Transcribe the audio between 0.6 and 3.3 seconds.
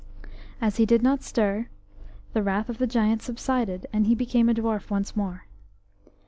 he did not stir, the wrath of the giant